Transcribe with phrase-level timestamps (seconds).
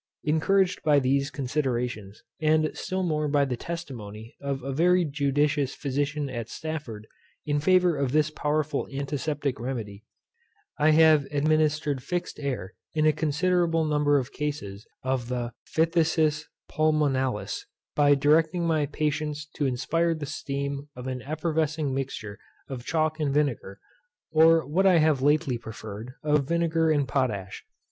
[0.23, 6.27] Encouraged by these considerations, and still more by the testimony of a very judicious Physician
[6.27, 7.05] at Stafford,
[7.45, 10.03] in favour of this powerful antiseptic remedy,
[10.79, 17.67] I have administered fixed air in a considerable number of cases of the PHTHISIS PULMONALIS,
[17.95, 23.31] by directing my patients to inspire the steams of an effervescing mixture of chalk and
[23.35, 23.79] vinegar;
[24.31, 27.63] or what I have lately preferred, of vinegar and potash.